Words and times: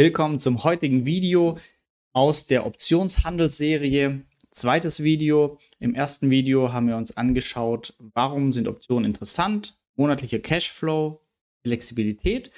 Willkommen 0.00 0.38
zum 0.38 0.64
heutigen 0.64 1.04
Video 1.04 1.58
aus 2.14 2.46
der 2.46 2.64
Optionshandelsserie. 2.64 4.24
Zweites 4.50 5.02
Video. 5.02 5.58
Im 5.78 5.94
ersten 5.94 6.30
Video 6.30 6.72
haben 6.72 6.88
wir 6.88 6.96
uns 6.96 7.18
angeschaut, 7.18 7.92
warum 7.98 8.50
sind 8.50 8.66
Optionen 8.66 9.04
interessant, 9.04 9.78
monatlicher 9.96 10.38
Cashflow, 10.38 11.20
Flexibilität. 11.66 12.50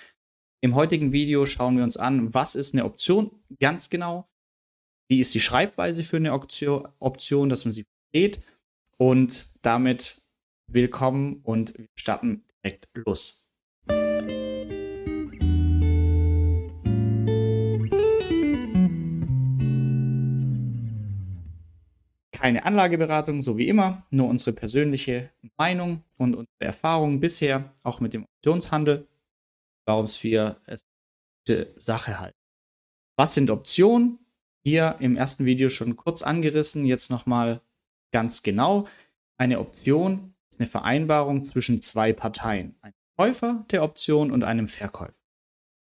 Im 0.60 0.76
heutigen 0.76 1.10
Video 1.10 1.44
schauen 1.44 1.76
wir 1.76 1.82
uns 1.82 1.96
an, 1.96 2.32
was 2.32 2.54
ist 2.54 2.74
eine 2.74 2.84
Option 2.84 3.32
ganz 3.59 3.90
genau, 3.90 4.30
wie 5.09 5.18
ist 5.18 5.34
die 5.34 5.40
Schreibweise 5.40 6.04
für 6.04 6.18
eine 6.18 6.34
Option, 6.34 7.48
dass 7.48 7.64
man 7.64 7.72
sie 7.72 7.86
versteht 8.12 8.40
und 8.98 9.48
damit 9.62 10.22
willkommen 10.68 11.40
und 11.43 11.77
wir 11.77 11.88
starten 11.96 12.45
direkt 12.62 12.88
los. 12.95 13.41
Keine 22.43 22.64
Anlageberatung, 22.64 23.41
so 23.41 23.57
wie 23.57 23.69
immer, 23.69 24.05
nur 24.11 24.29
unsere 24.29 24.53
persönliche 24.53 25.31
Meinung 25.57 26.03
und 26.19 26.35
unsere 26.35 26.49
Erfahrungen 26.59 27.21
bisher, 27.21 27.73
auch 27.85 28.01
mit 28.01 28.15
dem 28.15 28.25
Optionshandel, 28.25 29.07
warum 29.87 30.07
es 30.07 30.17
für 30.17 30.61
es 30.67 30.81
eine 31.49 31.68
Sache 31.77 32.19
halt. 32.19 32.34
Was 33.17 33.34
sind 33.34 33.48
Optionen? 33.48 34.19
Hier 34.65 34.97
im 34.98 35.17
ersten 35.17 35.45
Video 35.45 35.69
schon 35.69 35.95
kurz 35.95 36.23
angerissen, 36.23 36.84
jetzt 36.84 37.11
nochmal 37.11 37.62
ganz 38.12 38.43
genau. 38.43 38.89
Eine 39.37 39.61
Option 39.61 40.34
ist 40.51 40.59
eine 40.59 40.69
Vereinbarung 40.69 41.45
zwischen 41.45 41.81
zwei 41.81 42.12
Parteien, 42.12 42.75
einem 42.81 42.95
Käufer 43.17 43.65
der 43.70 43.84
Option 43.84 44.33
und 44.33 44.43
einem 44.43 44.67
Verkäufer. 44.67 45.23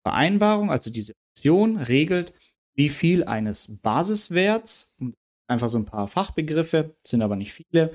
Vereinbarung, 0.06 0.70
also 0.70 0.91
diese 0.91 1.14
Option, 1.30 1.78
regelt, 1.78 2.34
wie 2.75 2.91
viel 2.91 3.25
eines 3.25 3.78
Basiswerts, 3.80 4.95
um 4.98 5.14
Einfach 5.53 5.69
so 5.69 5.77
ein 5.77 5.84
paar 5.84 6.08
Fachbegriffe, 6.08 6.97
sind 7.05 7.20
aber 7.20 7.36
nicht 7.36 7.53
viele, 7.53 7.92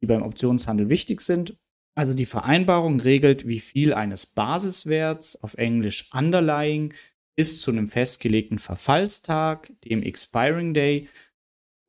die 0.00 0.06
beim 0.06 0.22
Optionshandel 0.22 0.88
wichtig 0.88 1.20
sind. 1.20 1.58
Also 1.94 2.14
die 2.14 2.24
Vereinbarung 2.24 2.98
regelt, 2.98 3.46
wie 3.46 3.60
viel 3.60 3.92
eines 3.92 4.24
Basiswerts, 4.24 5.36
auf 5.42 5.52
Englisch 5.54 6.08
Underlying, 6.14 6.94
bis 7.36 7.60
zu 7.60 7.70
einem 7.70 7.88
festgelegten 7.88 8.58
Verfallstag, 8.58 9.70
dem 9.84 10.02
Expiring 10.02 10.72
Day, 10.72 11.10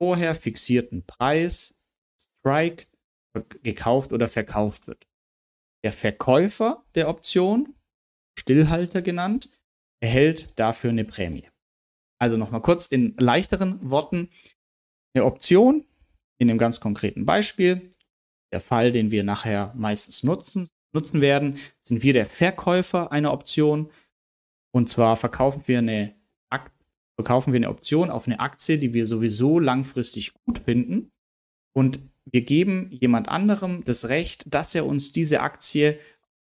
vorher 0.02 0.36
fixierten 0.36 1.06
Preis, 1.06 1.76
Strike, 2.20 2.88
gekauft 3.64 4.12
oder 4.12 4.28
verkauft 4.28 4.88
wird. 4.88 5.08
Der 5.86 5.94
Verkäufer 5.94 6.84
der 6.96 7.08
Option, 7.08 7.74
Stillhalter 8.38 9.02
genannt, 9.02 9.50
erhält 10.02 10.60
dafür 10.60 10.90
eine 10.90 11.06
Prämie. 11.06 11.48
Also 12.20 12.36
nochmal 12.36 12.62
kurz 12.62 12.86
in 12.86 13.16
leichteren 13.18 13.90
Worten 13.90 14.30
eine 15.16 15.26
Option 15.26 15.86
in 16.38 16.50
einem 16.50 16.60
ganz 16.60 16.80
konkreten 16.80 17.26
Beispiel. 17.26 17.90
Der 18.52 18.60
Fall, 18.60 18.92
den 18.92 19.12
wir 19.12 19.24
nachher 19.24 19.74
meistens 19.76 20.24
nutzen, 20.24 20.70
nutzen 20.94 21.22
werden, 21.22 21.58
sind 21.80 22.04
wir 22.04 22.14
der 22.14 22.26
Verkäufer 22.26 23.12
einer 23.12 23.34
Option. 23.34 23.92
Und 24.72 24.90
zwar 24.90 25.18
verkaufen 25.18 25.64
wir 25.66 25.80
eine 25.80 26.16
verkaufen 27.18 27.54
wir 27.54 27.60
eine 27.60 27.70
Option 27.70 28.12
auf 28.12 28.28
eine 28.28 28.42
Aktie, 28.42 28.78
die 28.78 28.94
wir 28.94 29.06
sowieso 29.06 29.58
langfristig 29.58 30.34
gut 30.34 30.60
finden. 30.60 31.14
Und 31.74 32.02
wir 32.26 32.42
geben 32.42 32.92
jemand 32.92 33.30
anderem 33.30 33.86
das 33.86 34.10
Recht, 34.10 34.54
dass 34.54 34.76
er 34.76 34.86
uns 34.86 35.14
diese 35.14 35.40
Aktie 35.40 35.98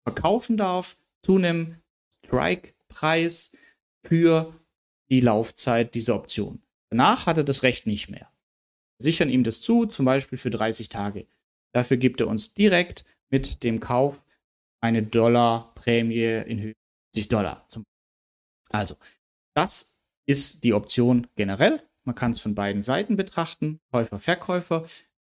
verkaufen 0.03 0.57
darf 0.57 0.97
zu 1.23 1.37
einem 1.37 1.77
Strike-Preis 2.13 3.57
für 4.05 4.53
die 5.09 5.21
Laufzeit 5.21 5.95
dieser 5.95 6.13
Option. 6.13 6.61
Danach 6.91 7.25
hat 7.25 7.37
er 7.37 7.43
das 7.43 7.63
Recht 7.63 7.87
nicht 7.87 8.09
mehr 8.09 8.29
sichern 9.01 9.29
ihm 9.29 9.43
das 9.43 9.61
zu, 9.61 9.85
zum 9.85 10.05
Beispiel 10.05 10.37
für 10.37 10.49
30 10.49 10.89
Tage. 10.89 11.27
Dafür 11.73 11.97
gibt 11.97 12.19
er 12.21 12.27
uns 12.27 12.53
direkt 12.53 13.05
mit 13.29 13.63
dem 13.63 13.79
Kauf 13.79 14.25
eine 14.81 15.03
Dollarprämie 15.03 16.43
in 16.45 16.61
Höhe 16.61 16.73
von 16.73 17.13
50 17.15 17.29
Dollar. 17.29 17.67
Also, 18.71 18.95
das 19.55 20.01
ist 20.27 20.63
die 20.63 20.73
Option 20.73 21.27
generell. 21.35 21.81
Man 22.05 22.15
kann 22.15 22.31
es 22.31 22.39
von 22.39 22.55
beiden 22.55 22.81
Seiten 22.81 23.17
betrachten, 23.17 23.79
Käufer, 23.91 24.19
Verkäufer. 24.19 24.85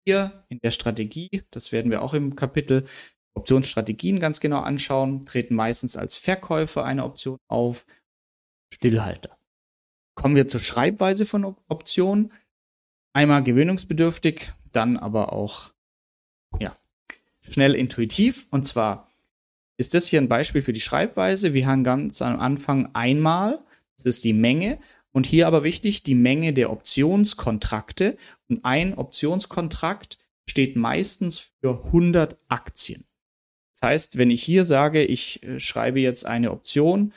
Hier 0.06 0.44
in 0.48 0.58
der 0.60 0.70
Strategie, 0.70 1.44
das 1.50 1.70
werden 1.72 1.90
wir 1.90 2.02
auch 2.02 2.14
im 2.14 2.34
Kapitel 2.34 2.86
Optionsstrategien 3.34 4.20
ganz 4.20 4.40
genau 4.40 4.60
anschauen, 4.60 5.22
treten 5.22 5.54
meistens 5.54 5.96
als 5.96 6.16
Verkäufer 6.16 6.84
eine 6.84 7.04
Option 7.04 7.38
auf, 7.48 7.86
Stillhalter. 8.72 9.38
Kommen 10.14 10.34
wir 10.34 10.46
zur 10.46 10.60
Schreibweise 10.60 11.24
von 11.26 11.56
Optionen 11.68 12.32
einmal 13.18 13.42
gewöhnungsbedürftig, 13.42 14.52
dann 14.70 14.96
aber 14.96 15.32
auch 15.32 15.72
ja, 16.60 16.76
schnell 17.40 17.74
intuitiv. 17.74 18.46
Und 18.52 18.64
zwar 18.64 19.08
ist 19.76 19.94
das 19.94 20.06
hier 20.06 20.20
ein 20.20 20.28
Beispiel 20.28 20.62
für 20.62 20.72
die 20.72 20.80
Schreibweise. 20.80 21.52
Wir 21.52 21.66
haben 21.66 21.82
ganz 21.82 22.22
am 22.22 22.38
Anfang 22.38 22.94
einmal, 22.94 23.58
das 23.96 24.06
ist 24.06 24.24
die 24.24 24.32
Menge. 24.32 24.78
Und 25.10 25.26
hier 25.26 25.48
aber 25.48 25.64
wichtig, 25.64 26.04
die 26.04 26.14
Menge 26.14 26.52
der 26.52 26.70
Optionskontrakte. 26.70 28.16
Und 28.48 28.64
ein 28.64 28.94
Optionskontrakt 28.94 30.18
steht 30.46 30.76
meistens 30.76 31.54
für 31.60 31.86
100 31.86 32.38
Aktien. 32.46 33.04
Das 33.72 33.82
heißt, 33.82 34.18
wenn 34.18 34.30
ich 34.30 34.44
hier 34.44 34.64
sage, 34.64 35.04
ich 35.04 35.42
äh, 35.42 35.58
schreibe 35.58 35.98
jetzt 35.98 36.24
eine 36.24 36.52
Option, 36.52 37.12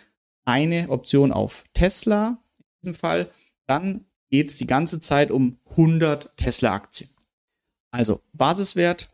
eine 0.45 0.89
Option 0.89 1.31
auf 1.31 1.63
Tesla 1.75 2.41
in 2.57 2.66
diesem 2.81 2.95
Fall, 2.95 3.29
dann 3.68 4.06
geht 4.31 4.50
es 4.50 4.58
die 4.58 4.68
ganze 4.68 5.00
Zeit 5.00 5.30
um 5.30 5.59
100 5.69 6.36
Tesla-Aktien. 6.38 7.09
Also 7.92 8.22
Basiswert 8.34 9.09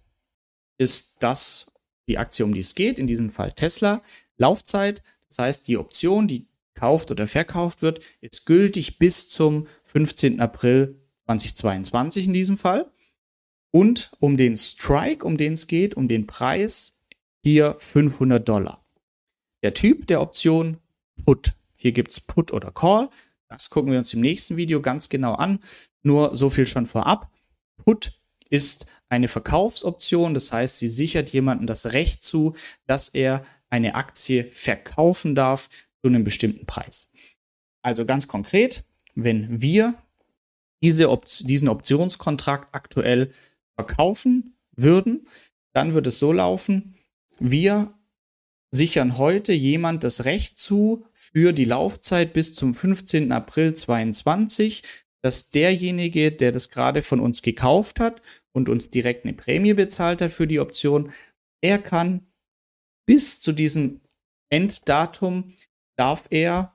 ist 0.78 1.18
das, 1.20 1.72
die 2.08 2.18
Aktie, 2.18 2.46
um 2.46 2.54
die 2.54 2.60
es 2.60 2.76
geht, 2.76 3.00
in 3.00 3.08
diesem 3.08 3.30
Fall 3.30 3.52
Tesla. 3.52 4.04
Laufzeit, 4.38 5.02
das 5.28 5.40
heißt, 5.40 5.68
die 5.68 5.78
Option, 5.78 6.28
die 6.28 6.48
gekauft 6.74 7.10
oder 7.10 7.28
verkauft 7.28 7.82
wird, 7.82 8.02
ist 8.22 8.46
gültig 8.46 9.00
bis 9.00 9.30
zum 9.30 9.68
15. 9.86 10.40
April 10.40 11.02
2022 11.26 12.28
in 12.28 12.34
diesem 12.34 12.58
Fall. 12.58 12.92
Und 13.72 14.12
um 14.20 14.38
den 14.38 14.56
Strike, 14.56 15.26
um 15.26 15.38
den 15.38 15.54
es 15.54 15.66
geht, 15.66 15.96
um 15.96 16.08
den 16.08 16.28
Preis, 16.28 17.02
hier 17.42 17.76
500 17.80 18.48
Dollar. 18.48 18.86
Der 19.64 19.74
Typ 19.74 20.06
der 20.08 20.22
Option 20.22 20.78
Put. 21.26 21.54
Hier 21.76 21.92
gibt 21.92 22.12
es 22.12 22.20
Put 22.20 22.54
oder 22.54 22.72
Call. 22.72 23.10
Das 23.50 23.70
gucken 23.70 23.92
wir 23.92 24.00
uns 24.00 24.14
im 24.14 24.22
nächsten 24.22 24.58
Video 24.58 24.82
ganz 24.82 25.10
genau 25.10 25.34
an. 25.34 25.60
Nur 26.04 26.36
so 26.36 26.50
viel 26.50 26.68
schon 26.68 26.86
vorab. 26.86 27.32
Put 27.78 28.12
ist 28.50 28.88
eine 29.10 29.28
Verkaufsoption, 29.28 30.34
das 30.34 30.52
heißt, 30.52 30.80
sie 30.80 30.88
sichert 30.88 31.30
jemandem 31.30 31.68
das 31.68 31.94
Recht 31.94 32.24
zu, 32.24 32.56
dass 32.86 33.10
er 33.10 33.46
eine 33.70 33.96
Aktie 33.96 34.46
verkaufen 34.52 35.36
darf 35.36 35.70
zu 36.02 36.08
einem 36.08 36.24
bestimmten 36.24 36.66
Preis. 36.66 37.12
Also 37.82 38.06
ganz 38.06 38.28
konkret, 38.28 38.84
wenn 39.16 39.62
wir 39.62 39.96
diese 40.82 41.10
Op 41.10 41.26
diesen 41.26 41.70
Optionskontrakt 41.70 42.76
aktuell 42.76 43.32
verkaufen 43.76 44.58
würden, 44.76 45.28
dann 45.74 45.94
wird 45.94 46.08
es 46.08 46.20
so 46.20 46.32
laufen, 46.32 46.96
wir 47.40 47.97
sichern 48.72 49.18
heute 49.18 49.54
jemand 49.54 50.04
das 50.04 50.26
Recht 50.26 50.60
zu, 50.60 51.06
für 51.14 51.54
die 51.54 51.66
Laufzeit 51.66 52.34
bis 52.34 52.54
zum 52.54 52.76
15. 52.76 53.32
April 53.32 53.74
22, 53.74 54.84
dass 55.22 55.52
derjenige, 55.52 56.32
der 56.32 56.52
das 56.52 56.70
gerade 56.70 57.04
von 57.04 57.20
uns 57.20 57.42
gekauft 57.42 58.00
hat 58.00 58.22
und 58.52 58.70
uns 58.70 58.90
direkt 58.90 59.26
eine 59.26 59.34
Prämie 59.34 59.74
bezahlt 59.74 60.22
hat 60.22 60.32
für 60.32 60.48
die 60.48 60.60
Option, 60.60 61.12
er 61.62 61.80
kann 61.80 62.28
bis 63.06 63.40
zu 63.40 63.52
diesem 63.52 64.02
Enddatum 64.50 65.54
darf 65.98 66.28
er 66.30 66.74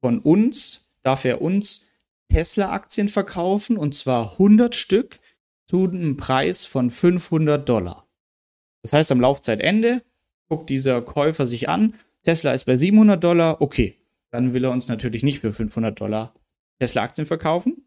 von 0.00 0.20
uns, 0.20 0.92
darf 1.02 1.24
er 1.24 1.40
uns 1.40 1.88
Tesla-Aktien 2.30 3.08
verkaufen 3.08 3.76
und 3.76 3.94
zwar 3.94 4.32
100 4.32 4.74
Stück 4.74 5.18
zu 5.66 5.84
einem 5.84 6.16
Preis 6.16 6.64
von 6.64 6.90
500 6.90 7.66
Dollar. 7.68 8.08
Das 8.82 8.92
heißt, 8.92 9.12
am 9.12 9.20
Laufzeitende 9.20 10.02
guckt 10.48 10.70
dieser 10.70 11.02
Käufer 11.02 11.46
sich 11.46 11.68
an, 11.68 11.94
Tesla 12.22 12.52
ist 12.52 12.64
bei 12.64 12.76
700 12.76 13.22
Dollar, 13.22 13.60
okay, 13.60 13.98
dann 14.30 14.52
will 14.52 14.64
er 14.64 14.72
uns 14.72 14.88
natürlich 14.88 15.22
nicht 15.22 15.40
für 15.40 15.52
500 15.52 15.98
Dollar 15.98 16.34
Tesla-Aktien 16.80 17.26
verkaufen. 17.26 17.86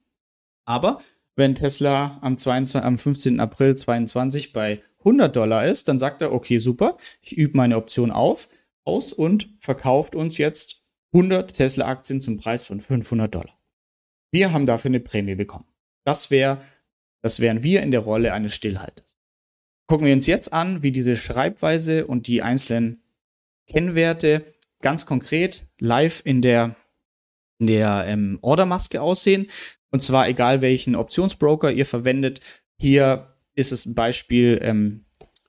Aber 0.65 1.01
wenn 1.35 1.55
Tesla 1.55 2.19
am, 2.21 2.37
22, 2.37 2.83
am 2.83 2.97
15. 2.97 3.39
April 3.39 3.75
2022 3.75 4.53
bei 4.53 4.81
100 4.99 5.35
Dollar 5.35 5.65
ist, 5.65 5.87
dann 5.87 5.99
sagt 5.99 6.21
er, 6.21 6.31
okay, 6.33 6.57
super, 6.57 6.97
ich 7.21 7.37
übe 7.37 7.57
meine 7.57 7.77
Option 7.77 8.11
auf, 8.11 8.49
aus 8.83 9.13
und 9.13 9.49
verkauft 9.59 10.15
uns 10.15 10.37
jetzt 10.37 10.83
100 11.13 11.53
Tesla-Aktien 11.55 12.21
zum 12.21 12.37
Preis 12.37 12.67
von 12.67 12.79
500 12.79 13.33
Dollar. 13.33 13.59
Wir 14.31 14.53
haben 14.53 14.65
dafür 14.65 14.89
eine 14.89 14.99
Prämie 14.99 15.35
bekommen. 15.35 15.67
Das 16.03 16.31
wäre, 16.31 16.61
das 17.21 17.39
wären 17.39 17.63
wir 17.63 17.83
in 17.83 17.91
der 17.91 17.99
Rolle 18.01 18.33
eines 18.33 18.55
Stillhalters 18.55 19.20
gucken 19.91 20.07
wir 20.07 20.13
uns 20.13 20.25
jetzt 20.25 20.53
an, 20.53 20.83
wie 20.83 20.93
diese 20.93 21.17
Schreibweise 21.17 22.07
und 22.07 22.27
die 22.27 22.41
einzelnen 22.41 23.03
Kennwerte 23.67 24.45
ganz 24.81 25.05
konkret 25.05 25.67
live 25.81 26.21
in 26.23 26.41
der 26.41 26.77
in 27.59 27.67
der 27.67 28.05
ähm, 28.07 28.39
Ordermaske 28.41 29.01
aussehen. 29.01 29.47
Und 29.89 30.01
zwar 30.01 30.29
egal 30.29 30.61
welchen 30.61 30.95
Optionsbroker 30.95 31.73
ihr 31.73 31.85
verwendet. 31.85 32.39
Hier 32.79 33.35
ist 33.53 33.73
es 33.73 33.85
ein 33.85 33.93
Beispiel 33.93 34.59
ähm, 34.61 35.03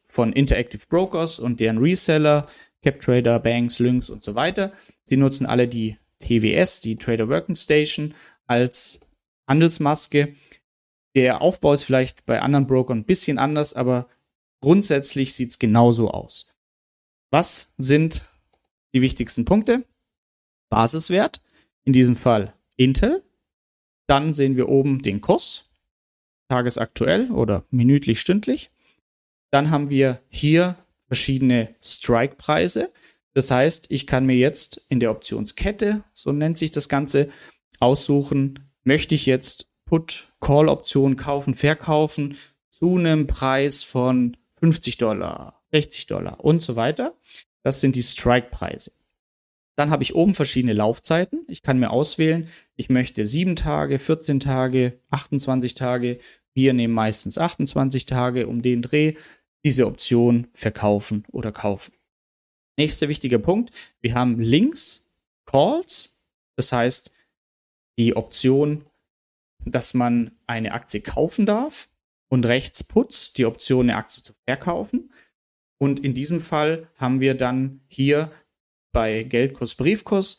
von 0.08 0.32
Interactive 0.32 0.86
Brokers 0.88 1.38
und 1.38 1.60
deren 1.60 1.78
Reseller, 1.78 2.48
CapTrader, 2.82 3.38
Banks, 3.38 3.78
Lynx 3.78 4.10
und 4.10 4.24
so 4.24 4.34
weiter. 4.34 4.72
Sie 5.04 5.18
nutzen 5.18 5.46
alle 5.46 5.68
die 5.68 5.98
TWS, 6.18 6.80
die 6.80 6.96
Trader 6.96 7.28
Working 7.28 7.54
Station, 7.54 8.12
als 8.48 8.98
Handelsmaske. 9.46 10.34
Der 11.14 11.42
Aufbau 11.42 11.74
ist 11.74 11.84
vielleicht 11.84 12.26
bei 12.26 12.42
anderen 12.42 12.66
Brokern 12.66 12.98
ein 12.98 13.04
bisschen 13.04 13.38
anders, 13.38 13.74
aber 13.74 14.08
grundsätzlich 14.62 15.34
sieht 15.34 15.50
es 15.50 15.58
genauso 15.58 16.10
aus. 16.10 16.46
Was 17.30 17.72
sind 17.76 18.28
die 18.94 19.02
wichtigsten 19.02 19.44
Punkte? 19.44 19.84
Basiswert, 20.70 21.42
in 21.84 21.92
diesem 21.92 22.16
Fall 22.16 22.54
Intel. 22.76 23.22
Dann 24.06 24.32
sehen 24.32 24.56
wir 24.56 24.68
oben 24.68 25.02
den 25.02 25.20
Kurs, 25.20 25.70
tagesaktuell 26.48 27.30
oder 27.30 27.64
minütlich, 27.70 28.20
stündlich. 28.20 28.70
Dann 29.50 29.70
haben 29.70 29.90
wir 29.90 30.22
hier 30.28 30.76
verschiedene 31.06 31.74
Strike-Preise. 31.82 32.90
Das 33.34 33.50
heißt, 33.50 33.90
ich 33.90 34.06
kann 34.06 34.26
mir 34.26 34.36
jetzt 34.36 34.84
in 34.88 35.00
der 35.00 35.10
Optionskette, 35.10 36.04
so 36.12 36.32
nennt 36.32 36.58
sich 36.58 36.70
das 36.70 36.88
Ganze, 36.88 37.30
aussuchen, 37.80 38.70
möchte 38.84 39.14
ich 39.14 39.26
jetzt 39.26 39.70
Put-Call-Optionen 39.86 41.16
kaufen, 41.16 41.54
verkaufen 41.54 42.36
zu 42.70 42.96
einem 42.96 43.26
Preis 43.26 43.82
von 43.82 44.36
50 44.62 44.96
Dollar, 44.98 45.60
60 45.72 46.06
Dollar 46.06 46.38
und 46.44 46.62
so 46.62 46.76
weiter. 46.76 47.16
Das 47.64 47.80
sind 47.80 47.96
die 47.96 48.02
Strike-Preise. 48.02 48.92
Dann 49.74 49.90
habe 49.90 50.04
ich 50.04 50.14
oben 50.14 50.36
verschiedene 50.36 50.72
Laufzeiten. 50.72 51.44
Ich 51.48 51.62
kann 51.62 51.80
mir 51.80 51.90
auswählen, 51.90 52.48
ich 52.76 52.88
möchte 52.88 53.26
7 53.26 53.56
Tage, 53.56 53.98
14 53.98 54.38
Tage, 54.38 55.00
28 55.10 55.74
Tage. 55.74 56.20
Wir 56.54 56.74
nehmen 56.74 56.94
meistens 56.94 57.38
28 57.38 58.06
Tage 58.06 58.46
um 58.46 58.62
den 58.62 58.82
Dreh. 58.82 59.14
Diese 59.64 59.86
Option 59.86 60.46
verkaufen 60.52 61.24
oder 61.32 61.50
kaufen. 61.50 61.92
Nächster 62.76 63.08
wichtiger 63.08 63.38
Punkt. 63.38 63.74
Wir 64.00 64.14
haben 64.14 64.40
links 64.40 65.10
Calls. 65.44 66.20
Das 66.56 66.70
heißt, 66.70 67.10
die 67.98 68.14
Option, 68.14 68.84
dass 69.64 69.92
man 69.94 70.30
eine 70.46 70.72
Aktie 70.72 71.00
kaufen 71.00 71.46
darf. 71.46 71.88
Und 72.32 72.46
rechts 72.46 72.82
Puts, 72.82 73.34
die 73.34 73.44
Option, 73.44 73.90
eine 73.90 73.98
Aktie 73.98 74.22
zu 74.22 74.32
verkaufen. 74.46 75.12
Und 75.78 76.00
in 76.00 76.14
diesem 76.14 76.40
Fall 76.40 76.88
haben 76.96 77.20
wir 77.20 77.34
dann 77.34 77.82
hier 77.88 78.32
bei 78.90 79.22
Geldkurs, 79.22 79.74
Briefkurs 79.74 80.38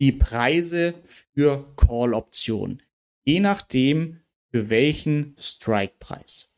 die 0.00 0.12
Preise 0.12 0.94
für 1.04 1.74
Call-Optionen. 1.74 2.80
Je 3.24 3.40
nachdem, 3.40 4.20
für 4.52 4.68
welchen 4.68 5.34
Strike-Preis. 5.36 6.54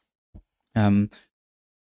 Ähm, 0.75 1.09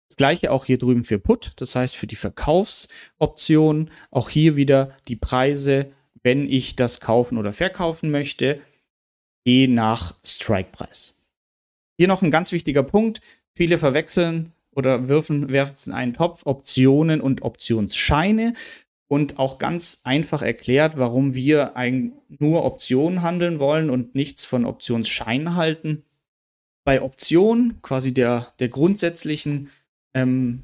das 0.10 0.18
gleiche 0.18 0.52
auch 0.52 0.66
hier 0.66 0.78
drüben 0.78 1.06
für 1.06 1.20
Put, 1.20 1.54
das 1.56 1.76
heißt 1.76 1.96
für 1.96 2.08
die 2.08 2.18
Verkaufsoption. 2.18 3.92
Auch 4.12 4.28
hier 4.28 4.58
wieder 4.58 4.98
die 5.08 5.16
Preise, 5.16 5.94
wenn 6.22 6.50
ich 6.50 6.76
das 6.76 7.00
kaufen 7.00 7.38
oder 7.38 7.54
verkaufen 7.54 8.12
möchte, 8.12 8.62
je 9.46 9.68
nach 9.68 10.18
Strike-Preis. 10.22 11.19
Hier 12.00 12.08
noch 12.08 12.22
ein 12.22 12.32
ganz 12.32 12.54
wichtiger 12.54 12.82
Punkt. 12.82 13.20
Viele 13.54 13.78
verwechseln 13.78 14.54
oder 14.72 15.10
werfen, 15.10 15.50
werfen 15.50 15.92
einen 15.92 16.14
Topf 16.14 16.46
Optionen 16.46 17.20
und 17.20 17.42
Optionsscheine 17.42 18.54
und 19.10 19.38
auch 19.38 19.58
ganz 19.58 20.00
einfach 20.06 20.42
erklärt, 20.42 20.98
warum 20.98 21.34
wir 21.36 21.74
nur 22.30 22.64
Optionen 22.64 23.22
handeln 23.22 23.60
wollen 23.60 23.90
und 23.90 24.16
nichts 24.16 24.46
von 24.46 24.64
Optionsscheinen 24.64 25.58
halten. 25.58 26.06
Bei 26.86 27.02
Optionen, 27.02 27.82
quasi 27.82 28.14
der, 28.14 28.50
der 28.60 28.70
grundsätzlichen, 28.70 29.70
ähm, 30.14 30.64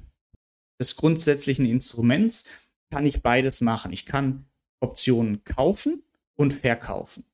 des 0.79 0.95
grundsätzlichen 0.95 1.65
Instruments, 1.65 2.45
kann 2.89 3.05
ich 3.05 3.23
beides 3.23 3.59
machen. 3.59 3.91
Ich 3.91 4.05
kann 4.05 4.45
Optionen 4.79 5.43
kaufen 5.43 6.01
und 6.37 6.53
verkaufen. 6.53 7.25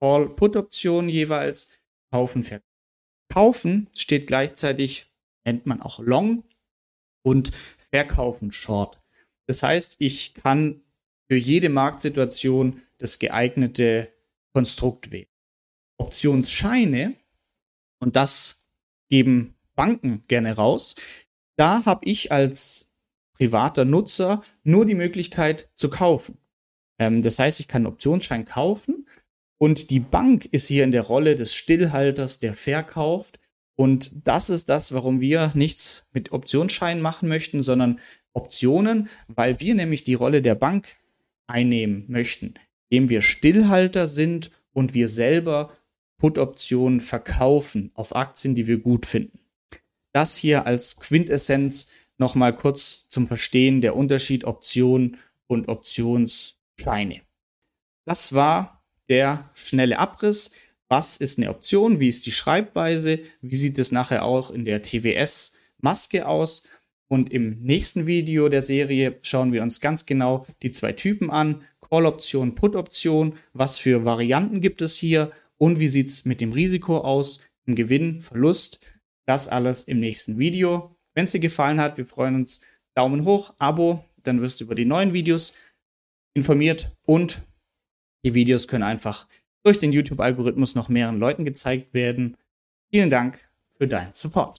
Call-Put-Optionen 0.00 1.08
jeweils 1.08 1.70
kaufen, 2.10 2.42
verkaufen. 2.42 2.75
Kaufen 3.28 3.88
steht 3.94 4.26
gleichzeitig, 4.26 5.12
nennt 5.44 5.66
man 5.66 5.82
auch 5.82 5.98
Long 5.98 6.44
und 7.22 7.52
verkaufen 7.90 8.52
Short. 8.52 9.00
Das 9.46 9.62
heißt, 9.62 9.96
ich 9.98 10.34
kann 10.34 10.82
für 11.28 11.36
jede 11.36 11.68
Marktsituation 11.68 12.82
das 12.98 13.18
geeignete 13.18 14.12
Konstrukt 14.52 15.10
wählen. 15.10 15.26
Optionsscheine, 15.98 17.14
und 17.98 18.16
das 18.16 18.68
geben 19.08 19.54
Banken 19.74 20.24
gerne 20.28 20.56
raus, 20.56 20.94
da 21.56 21.84
habe 21.84 22.04
ich 22.04 22.32
als 22.32 22.94
privater 23.34 23.84
Nutzer 23.84 24.42
nur 24.62 24.86
die 24.86 24.94
Möglichkeit 24.94 25.70
zu 25.74 25.90
kaufen. 25.90 26.38
Ähm, 26.98 27.22
das 27.22 27.38
heißt, 27.38 27.60
ich 27.60 27.68
kann 27.68 27.82
einen 27.82 27.92
Optionsschein 27.92 28.44
kaufen 28.44 29.06
und 29.58 29.90
die 29.90 30.00
Bank 30.00 30.46
ist 30.46 30.66
hier 30.66 30.84
in 30.84 30.92
der 30.92 31.02
Rolle 31.02 31.34
des 31.36 31.54
Stillhalters, 31.54 32.38
der 32.38 32.54
verkauft. 32.54 33.38
Und 33.74 34.12
das 34.26 34.50
ist 34.50 34.68
das, 34.68 34.92
warum 34.92 35.20
wir 35.20 35.52
nichts 35.54 36.08
mit 36.12 36.32
Optionsscheinen 36.32 37.02
machen 37.02 37.28
möchten, 37.28 37.62
sondern 37.62 38.00
Optionen, 38.32 39.08
weil 39.28 39.60
wir 39.60 39.74
nämlich 39.74 40.04
die 40.04 40.14
Rolle 40.14 40.42
der 40.42 40.54
Bank 40.54 40.96
einnehmen 41.46 42.04
möchten, 42.08 42.54
indem 42.88 43.08
wir 43.08 43.22
Stillhalter 43.22 44.08
sind 44.08 44.50
und 44.72 44.94
wir 44.94 45.08
selber 45.08 45.72
Put-Optionen 46.18 47.00
verkaufen 47.00 47.90
auf 47.94 48.14
Aktien, 48.16 48.54
die 48.54 48.66
wir 48.66 48.78
gut 48.78 49.06
finden. 49.06 49.40
Das 50.12 50.36
hier 50.36 50.66
als 50.66 50.96
Quintessenz 50.96 51.88
nochmal 52.18 52.54
kurz 52.54 53.08
zum 53.08 53.26
Verstehen 53.26 53.80
der 53.80 53.96
Unterschied 53.96 54.44
Option 54.44 55.18
und 55.46 55.68
Optionsscheine. 55.68 57.20
Das 58.06 58.32
war 58.32 58.75
der 59.08 59.50
schnelle 59.54 59.98
Abriss. 59.98 60.52
Was 60.88 61.16
ist 61.16 61.38
eine 61.38 61.50
Option? 61.50 62.00
Wie 62.00 62.08
ist 62.08 62.26
die 62.26 62.32
Schreibweise? 62.32 63.20
Wie 63.40 63.56
sieht 63.56 63.78
es 63.78 63.92
nachher 63.92 64.24
auch 64.24 64.50
in 64.50 64.64
der 64.64 64.82
TWS-Maske 64.82 66.26
aus? 66.26 66.68
Und 67.08 67.32
im 67.32 67.60
nächsten 67.62 68.06
Video 68.06 68.48
der 68.48 68.62
Serie 68.62 69.18
schauen 69.22 69.52
wir 69.52 69.62
uns 69.62 69.80
ganz 69.80 70.06
genau 70.06 70.46
die 70.62 70.70
zwei 70.70 70.92
Typen 70.92 71.30
an. 71.30 71.62
Call-Option, 71.80 72.54
Put-Option. 72.54 73.34
Was 73.52 73.78
für 73.78 74.04
Varianten 74.04 74.60
gibt 74.60 74.82
es 74.82 74.96
hier? 74.96 75.30
Und 75.56 75.78
wie 75.78 75.88
sieht 75.88 76.08
es 76.08 76.24
mit 76.24 76.40
dem 76.40 76.52
Risiko 76.52 76.98
aus? 76.98 77.40
Im 77.64 77.74
Gewinn, 77.74 78.22
Verlust? 78.22 78.80
Das 79.24 79.48
alles 79.48 79.84
im 79.84 80.00
nächsten 80.00 80.38
Video. 80.38 80.94
Wenn 81.14 81.24
es 81.24 81.32
dir 81.32 81.40
gefallen 81.40 81.80
hat, 81.80 81.96
wir 81.96 82.06
freuen 82.06 82.36
uns. 82.36 82.60
Daumen 82.94 83.24
hoch, 83.24 83.54
Abo, 83.58 84.04
dann 84.22 84.40
wirst 84.40 84.60
du 84.60 84.64
über 84.64 84.74
die 84.74 84.84
neuen 84.84 85.12
Videos 85.12 85.52
informiert 86.34 86.92
und 87.04 87.42
die 88.24 88.34
Videos 88.34 88.68
können 88.68 88.84
einfach 88.84 89.26
durch 89.62 89.78
den 89.78 89.92
YouTube-Algorithmus 89.92 90.74
noch 90.74 90.88
mehreren 90.88 91.18
Leuten 91.18 91.44
gezeigt 91.44 91.92
werden. 91.92 92.36
Vielen 92.90 93.10
Dank 93.10 93.38
für 93.76 93.88
deinen 93.88 94.12
Support. 94.12 94.58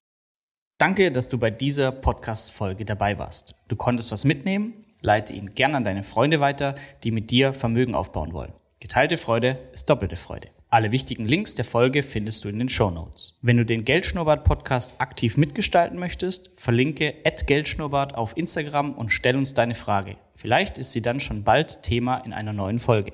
Danke, 0.77 1.11
dass 1.11 1.29
du 1.29 1.39
bei 1.39 1.49
dieser 1.49 1.91
Podcast-Folge 1.91 2.85
dabei 2.85 3.17
warst. 3.17 3.55
Du 3.67 3.75
konntest 3.75 4.11
was 4.11 4.25
mitnehmen? 4.25 4.85
Leite 5.01 5.33
ihn 5.33 5.55
gern 5.55 5.75
an 5.75 5.83
deine 5.83 6.03
Freunde 6.03 6.39
weiter, 6.39 6.75
die 7.03 7.11
mit 7.11 7.31
dir 7.31 7.53
Vermögen 7.53 7.95
aufbauen 7.95 8.33
wollen. 8.33 8.53
Geteilte 8.79 9.17
Freude 9.17 9.57
ist 9.73 9.89
doppelte 9.89 10.17
Freude. 10.17 10.49
Alle 10.69 10.91
wichtigen 10.91 11.25
Links 11.25 11.55
der 11.55 11.65
Folge 11.65 12.03
findest 12.03 12.43
du 12.43 12.49
in 12.49 12.59
den 12.59 12.69
Show 12.69 12.91
Notes. 12.91 13.39
Wenn 13.41 13.57
du 13.57 13.65
den 13.65 13.85
Geldschnurrbart-Podcast 13.85 14.99
aktiv 14.99 15.37
mitgestalten 15.37 15.97
möchtest, 15.97 16.51
verlinke 16.57 17.15
Geldschnurrbart 17.45 18.15
auf 18.15 18.35
Instagram 18.35 18.93
und 18.93 19.09
stell 19.09 19.35
uns 19.35 19.53
deine 19.53 19.75
Frage. 19.75 20.17
Vielleicht 20.35 20.77
ist 20.77 20.91
sie 20.91 21.01
dann 21.01 21.19
schon 21.19 21.43
bald 21.43 21.81
Thema 21.81 22.17
in 22.17 22.33
einer 22.33 22.53
neuen 22.53 22.77
Folge. 22.77 23.13